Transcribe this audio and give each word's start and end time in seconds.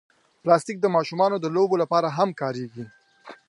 پلاستيک 0.43 0.77
د 0.81 0.85
ماشومانو 0.95 1.35
د 1.39 1.45
لوبو 1.55 1.75
لپاره 1.83 2.07
هم 2.17 2.29
کارېږي. 2.41 2.85